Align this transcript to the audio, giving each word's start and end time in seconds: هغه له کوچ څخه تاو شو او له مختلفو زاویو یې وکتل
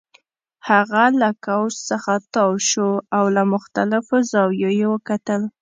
هغه 0.69 1.03
له 1.21 1.29
کوچ 1.45 1.73
څخه 1.89 2.13
تاو 2.33 2.51
شو 2.69 2.89
او 3.17 3.23
له 3.35 3.43
مختلفو 3.53 4.15
زاویو 4.31 4.69
یې 4.79 4.87
وکتل 4.93 5.41